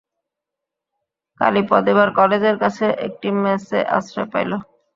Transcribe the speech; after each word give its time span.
কালীপদ 1.41 1.83
এবার 1.93 2.09
কলেজের 2.19 2.55
কাছে 2.63 2.85
একটি 3.07 3.27
মেসে 3.43 3.79
আশ্রয় 3.97 4.29
পাইল। 4.33 4.51